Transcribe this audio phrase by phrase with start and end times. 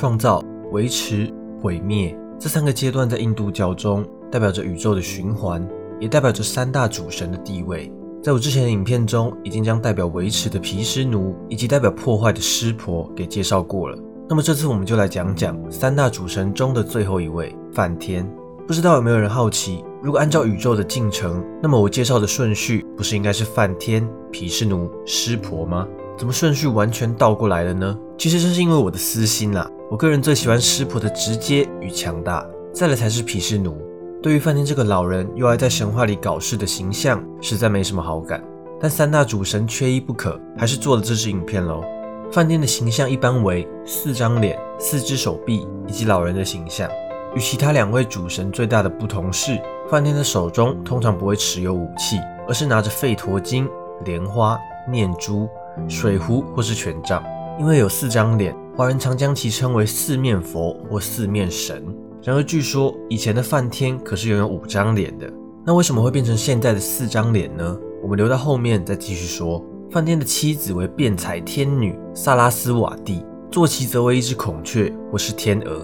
[0.00, 1.30] 创造、维持、
[1.60, 5.68] 毁灭这三个阶段在印度教中代表着宇宙的循环，
[6.00, 7.92] 也代表着三大主神的地位。
[8.22, 13.98] 在我之前的影片中，已经将代表维持的毗湿奴以及代表破坏的湿婆给介绍过了。
[14.26, 18.26] 那么这次我们就来讲讲三大主神中的最后一位梵天。
[18.66, 25.86] 不知道有没有人好奇，如果按照宇宙的进程，那么我介绍的顺序不是应该是梵天、毗湿奴、湿婆吗？
[26.16, 27.98] 怎么顺序完全倒过来了呢？
[28.16, 29.70] 其实这是因为我的私心啦。
[29.90, 33.76] 我个人最喜欢湿婆的直接与强大，再来才是毗湿奴。
[34.22, 38.40] 对于梵天这个老人又爱在神话里搞事的形象，实在没什么好感。
[38.80, 41.82] 但三大主神缺一不可，还是做了这支影片喽。
[42.30, 46.88] 梵天的形象一般为四张脸、四只手臂以及老人的形象。
[47.34, 49.60] 与其他两位主神最大的不同是，
[49.90, 52.16] 梵天的手中通常不会持有武器，
[52.46, 53.68] 而是拿着吠陀经、
[54.04, 54.56] 莲花、
[54.88, 55.48] 念珠、
[55.88, 57.20] 水壶或是权杖。
[57.60, 61.84] 因为有四张脸，华人常将其称为四面佛或四面神。
[62.22, 65.30] 然而，据说以前的梵天可是拥有五张脸的。
[65.66, 67.78] 那为什么会变成现在的四张脸呢？
[68.02, 69.62] 我们留到后面再继续说。
[69.90, 75.82] 梵天的妻子为辩才天女萨拉斯瓦蒂，坐骑则为一只孔雀或是天鹅。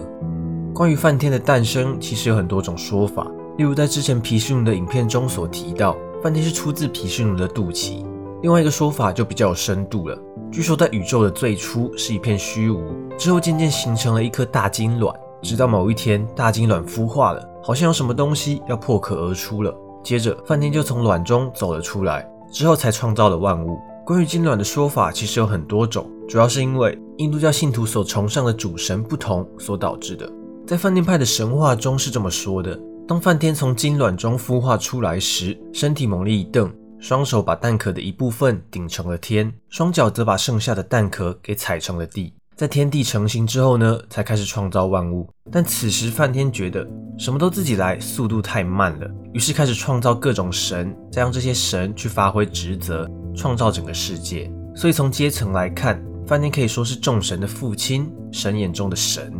[0.73, 3.29] 关于梵天的诞生，其实有很多种说法。
[3.59, 8.03] 例如，在之前毗湿奴的影片中所提到，梵天是出自毗湿奴的肚脐。
[8.41, 10.19] 另外一个说法就比较有深度了。
[10.51, 12.81] 据说，在宇宙的最初是一片虚无，
[13.17, 19.75] 之后渐渐形成了一颗大金卵，直到某一天大金卵孵化了，好像有什么东西要破壳而出了。
[20.03, 23.77] 接着，梵天就从卵中走了出来，之后才创造了万物。
[24.05, 30.27] 关于金卵的说法其实有很多种，主要是因为印度教信徒所崇尚的主神不同所导致的。
[30.65, 42.33] 在梵天派的神话中是这么说的：当梵天从金卵中孵化出来时，身体猛力一蹬，双手把蛋壳的一部分顶成了天，双脚则把剩下的蛋壳给踩成了地。
[42.55, 45.29] 在天地成型之后呢，才开始创造万物。
[45.51, 46.87] 但此时梵天觉得
[47.19, 54.51] 什么都自己来，速度太慢了，于是开始创造各种神，再让这些神去发挥职责，创造整个世界。
[54.75, 59.31] 所以从阶层来看，梵天可以说是众神的父亲，神眼中的神。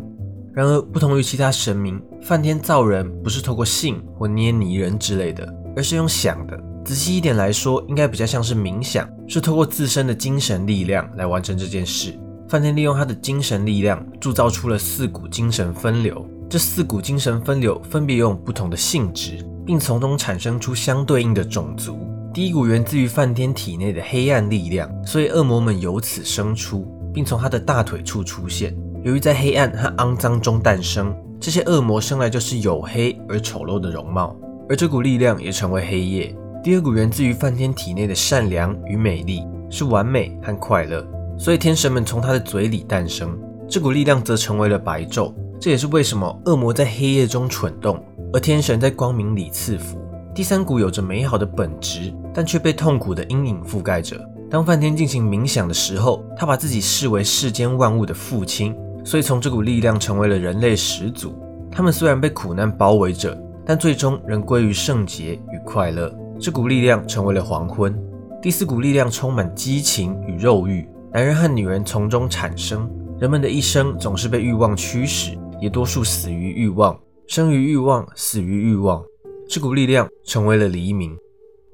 [0.53, 6.56] 然而，不同于其他神明，梵天造人不是透过性或捏泥人之类的，而是用想的。
[6.87, 12.17] 仔细一点来说，应该比较像是冥想，是透过自身的精神力量来完成这件事。
[12.47, 21.99] 梵天利用他的精神力量铸造出了四股精神分流，这四股精神分流分别拥有不同的性质，并从中产生出相对应的种族。
[22.33, 28.73] 第一股源自于梵天体内的黑暗力量，所以恶魔们由此生出，并从他的大腿处出现。
[29.03, 34.33] 由于在黑暗和肮脏中诞生，这些恶魔生来就是黝黑而丑陋的容貌，
[34.69, 36.33] 而这股力量也成为黑夜。
[36.67, 41.01] 第二股源自于梵天体内的善良与美丽，是完美和快乐，
[41.38, 43.39] 所以天神们从他的嘴里诞生。
[43.69, 47.97] 这股力量则成为了白昼，这也是为什么恶魔在黑夜中蠢动，
[48.33, 49.97] 而天神在光明里赐福。
[50.35, 54.19] 第三股有着美好的本质，但却被痛苦的阴影覆盖着。
[54.51, 58.75] 当梵天进行冥想的时候，他把自己视为世间万物的父亲。
[59.05, 61.34] 所以，从这股力量成为了人类始祖。
[61.72, 66.13] 他们虽然被苦难包围着，但最终仍归于圣洁与快乐。
[66.39, 67.97] 这股力量成为了黄昏。
[68.41, 72.89] 第四股力量充满激情与肉欲，男人和女人从中产生。
[73.19, 79.03] 人们的一生总是被欲望驱使，也多数死于欲望，生于欲望，死于欲望。
[79.49, 81.17] 这股力量成为了黎明。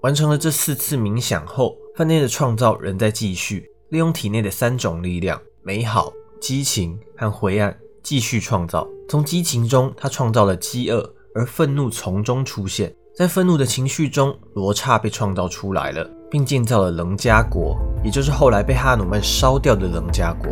[0.02, 6.14] 完成了这四次冥想后，饭店的创造仍在继续，利用体内的三种力量：美好。
[6.40, 8.86] 激情和灰暗继续创造。
[9.08, 12.94] 从激情中，他创造了饥饿，而愤怒从中出现。
[13.16, 20.50] 在愤怒的情绪中，罗刹被创造出来了，并建造了棱加国，也就是后来被哈努曼烧掉的棱加国。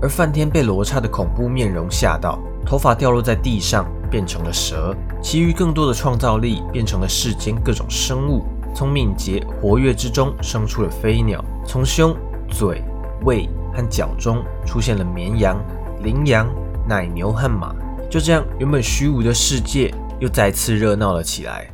[0.00, 4.94] 而梵天被罗刹的恐怖面容吓到，头发掉落在地上，变成了蛇。
[5.20, 8.44] 其余更多的创造力变成了世间各种生物。
[8.72, 12.16] 从敏捷活跃之中生出了飞鸟，从胸、
[12.48, 12.80] 嘴、
[13.24, 13.48] 胃。
[13.76, 15.60] 和脚中出现了绵羊、
[16.00, 16.48] 羚羊、
[16.88, 17.74] 奶牛和马，
[18.08, 21.73] 就这样，原本虚无的世界又再次热闹了起来。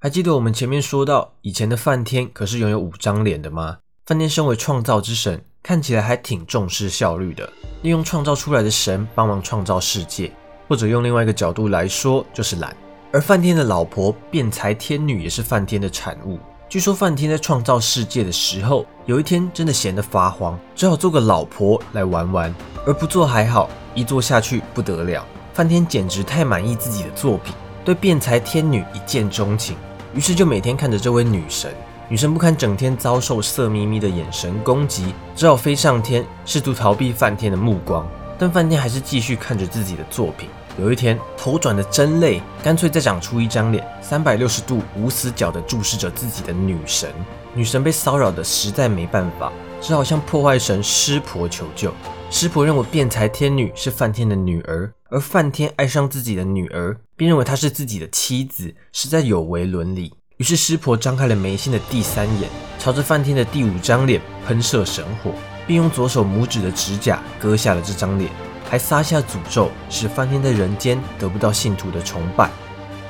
[0.00, 3.78] 还记得我们前面说到，以前的梵天可是拥有五张脸的吗？
[4.06, 7.52] 梵天身为创造之神，看起来还挺重视效率的，
[7.82, 10.30] 利用创造出来的神帮忙创造世界，
[10.68, 12.76] 或者用另外一个角度来说，就是懒。
[13.10, 16.38] 而梵天的老婆辩才天女也是梵天的产物。
[16.68, 22.54] 据说梵天在创造世界的时候，有一天真的闲得发慌，只好做个老婆来玩玩。
[22.86, 25.26] 而不做还好，一做下去不得了。
[25.52, 27.52] 梵天简直太满意自己的作品，
[27.84, 29.76] 对辩才天女一见钟情，
[30.18, 31.72] 于是就每天看着这位女神。
[32.08, 38.04] 女神不堪整天遭受色眯眯的眼神攻击，只好飞上天，试图逃避梵天的目光。
[38.36, 40.48] 但梵天还是继续看着自己的作品。
[40.76, 47.08] 有一天，头转的真累，干脆再长出一张脸，三百六十度无死角地注视着自己的女神。
[47.54, 51.94] 女神被骚扰的实在没办法，只好向破坏神湿婆求救。
[52.28, 60.12] 湿婆认为辩才天女是梵天的女儿，而梵天爱上自己的女儿，并认为她是自己的妻子，实在有违伦理。
[60.36, 65.32] 于是湿婆张开了眉心的第三眼，朝着梵天的第五张脸喷射神火，
[65.66, 68.30] 并用左手拇指的指甲割下了这张脸。
[68.68, 72.50] 还撒下诅咒，使梵天在人间得不到信徒的崇拜。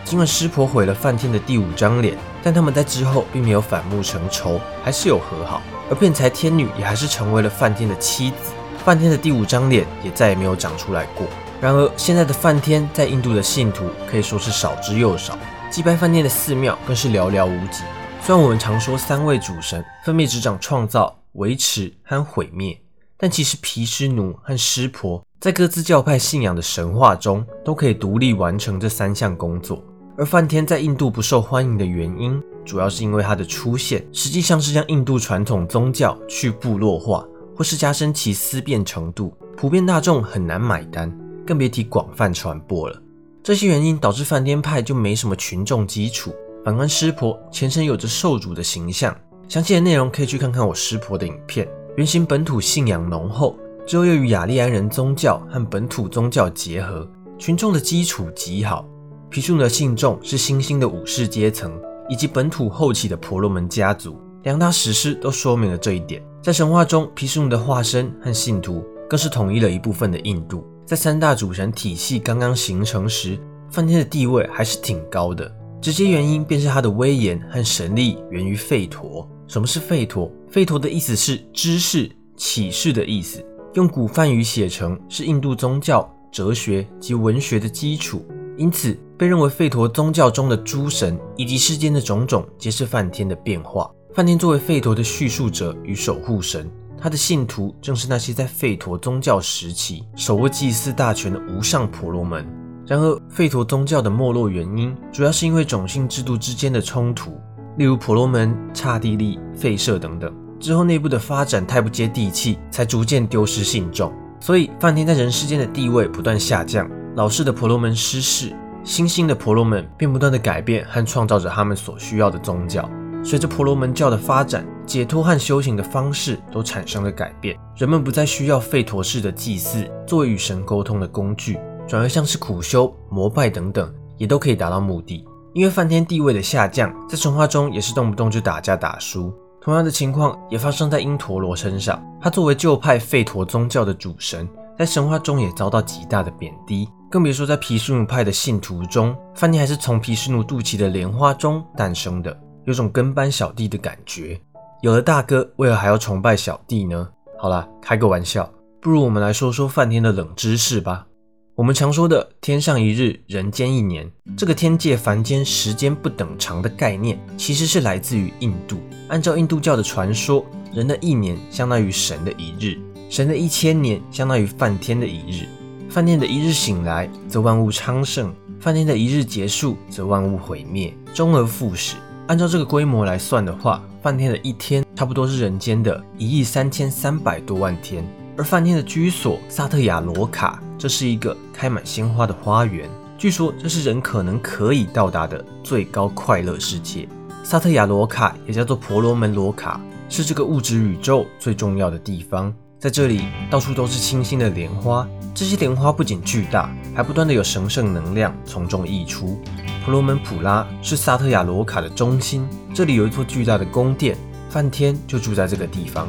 [0.05, 5.61] 尽管湿婆毁了梵天的第五张脸，但他们在之后并没有反目成仇，还是有和好。
[5.91, 8.53] 而辩才天女也还是成为了梵天的妻子，
[8.85, 11.27] 梵天的第五张脸也再也没有长出来过。
[11.60, 15.37] 然而，现在的梵天在印度的信徒可以说是少之又少，
[15.69, 17.82] 祭拜梵天的寺庙更是寥寥无几。
[18.22, 22.81] 虽然我们常说三位主神分别执掌创造、维持和毁灭，
[23.16, 25.20] 但其实毗湿奴和湿婆。
[25.40, 29.82] 在各自教派信仰的神话中，都可以独立完成这三项工作。
[30.16, 37.26] 而梵天在印度不受欢迎的原因，主要是因为他的出现实际上是将印度传统宗教去部落化，
[37.56, 41.12] 或是加深其思辨程度，普遍大众很难买单，
[41.49, 43.03] 更别提广泛传播了。
[43.43, 46.35] 这些原因导致梵天派就没什么群众基础。
[46.62, 49.17] 反观湿婆，前身有着受主的形象，
[49.49, 51.67] 详细的内容可以去看看我湿婆的影片，
[51.97, 53.56] 原型本土信仰浓厚。
[53.87, 57.09] 之后又与雅利安人宗教和本土宗教结合，
[57.39, 58.87] 群众的基础极好。
[59.31, 61.73] 毗湿奴的信众是新兴的武士阶层，
[62.11, 64.21] 以及本土后期的婆罗门家族。
[64.43, 66.23] 两大史诗都说明了这一点。
[66.43, 70.67] 在神话中，毗湿奴的化身和信徒更是统一了一部分的印度。
[70.88, 73.38] 在三大主神体系刚刚形成时，
[73.70, 75.55] 梵天的地位还是挺高的。
[75.82, 79.29] 直接原因便是他的威严和神力源于吠陀。
[79.46, 80.32] 什么是吠陀？
[80.50, 83.44] 吠陀的意思是知识、启示的意思。
[83.75, 88.25] 用古梵语写成，是印度宗教、哲学及文学的基础，
[88.56, 93.90] 因此被认为吠陀宗教中的诸神以及世间的种种，皆是梵天的变化。
[94.14, 96.67] 梵天作为吠陀的叙述者与守护神，
[97.00, 102.47] 他的信徒正是那些在吠陀宗教时期手握祭祀大权的无上婆罗门。
[102.87, 107.39] 然而，吠陀宗教的没落原因，主要是因为种姓制度之间的冲突，
[107.77, 110.35] 例如婆罗门、刹帝利、吠舍等等。
[110.59, 114.12] 之后内部的发展太不接地气，才逐渐丢失信众。
[114.41, 122.89] 所以梵天在人世间的地位不断下降，老式的婆罗门失势，新兴的婆罗门便不断的改变和创造着他们所需要的宗教。
[123.23, 135.25] 随着婆罗门教的发展，解脱和修行的方式都产生了改变，人们不再需要吠陀式的祭祀作为与神沟通的工具，转而像是苦修、膜拜等等，也都可以达到目的。
[135.53, 139.32] 因为梵天地位的下降，在神话中也是动不动就打架打输。
[139.61, 142.03] 同样的情况也发生在因陀罗身上。
[142.21, 144.49] 他作为旧派吠陀宗教的主神，
[144.79, 152.35] 在神话中也遭到极大的贬低，更别说在毗湿奴派的信徒中，梵天还是从毗湿奴肚脐的莲花中诞生的，
[152.69, 154.38] 有种跟班小弟的感觉。
[154.82, 157.09] 有了大哥，为何还要崇拜小弟呢？
[157.38, 161.06] 好了，开个玩笑，不如我们来说说梵天的冷知识吧。
[161.55, 164.06] 我们常说的“天上一日，人间一年”，
[164.37, 168.76] 这个天界凡间时间不等长的概念，其实是来自于印度。
[169.09, 170.44] 按照印度教的传说，
[170.75, 172.79] 人的一年相当于神的一日，
[173.09, 175.49] 神的一千年相当于梵天的一日。
[175.88, 178.29] 梵天的一日醒来，则万物昌盛；
[178.61, 181.97] 梵天的一日结束，则万物毁灭，终而复始。
[182.28, 188.04] 按照这个规模来算的话，梵天的一天差不多是人间的一亿三千三百多万天。
[188.37, 192.87] 而梵天的居所萨特亚罗卡，这是一个开满鲜花的花园。
[193.16, 197.08] 据说这是人可能可以到达的最高快乐世界。
[197.42, 199.80] 萨特亚罗卡也叫做婆罗门罗卡，
[200.11, 202.54] 是这个物质宇宙最重要的地方。
[202.78, 205.08] 在这里，到处都是清新的莲花。
[205.38, 209.40] 这些莲花不仅巨大，还不断的有神圣能量从中溢出。
[209.85, 214.18] 婆罗门普拉是萨特亚罗卡的中心，这里有一座巨大的宫殿，
[214.50, 216.09] 梵天就住在这个地方。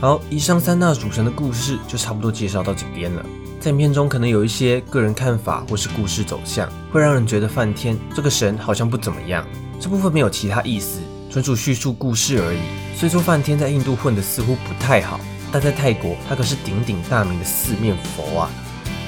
[0.00, 3.26] 好，以上三大主神的故事就差不多介绍到这边了。
[3.58, 9.44] 在影片中可能有一些个人看法或是故事走向，会让人觉得梵天这个神好像不怎么样。
[9.80, 12.60] 这部分没有其他意思，纯属叙述故事而已。
[12.96, 15.18] 虽说梵天在印度混得似乎不太好，
[15.52, 18.50] 但在泰国它可是鼎鼎大名的四面佛啊。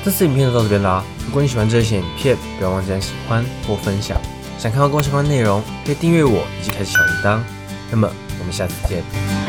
[0.04, 1.02] 这次影片就到这边啦。
[1.26, 4.20] 如果你喜欢这些影片，不要忘记按喜欢或分享。
[4.58, 7.40] 想看更多相关内容，可以订阅我以及开启小铃铛。
[7.90, 8.08] 那么
[8.38, 9.43] 我们下次见。